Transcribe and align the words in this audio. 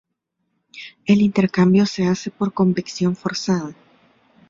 El 1.05 1.21
intercambio 1.21 1.85
se 1.85 2.07
hace 2.07 2.31
por 2.31 2.53
convección 2.53 3.15
forzada. 3.15 3.75